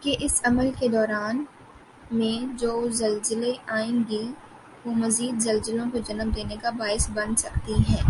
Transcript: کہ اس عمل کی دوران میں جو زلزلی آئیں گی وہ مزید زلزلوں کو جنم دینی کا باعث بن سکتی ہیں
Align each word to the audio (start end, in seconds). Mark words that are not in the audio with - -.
کہ 0.02 0.14
اس 0.20 0.40
عمل 0.44 0.70
کی 0.78 0.88
دوران 0.88 1.44
میں 2.10 2.58
جو 2.58 2.72
زلزلی 2.90 3.52
آئیں 3.68 3.98
گی 4.10 4.22
وہ 4.86 4.94
مزید 4.94 5.40
زلزلوں 5.40 5.90
کو 5.90 5.98
جنم 5.98 6.30
دینی 6.36 6.56
کا 6.62 6.70
باعث 6.78 7.10
بن 7.10 7.36
سکتی 7.36 7.74
ہیں 7.88 8.02